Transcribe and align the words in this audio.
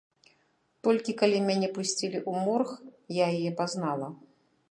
Толькі 0.87 1.11
калі 1.19 1.41
мяне 1.49 1.69
пусцілі 1.75 2.17
ў 2.29 2.43
морг, 2.47 2.69
я 3.23 3.27
яе 3.39 3.51
пазнала. 3.63 4.07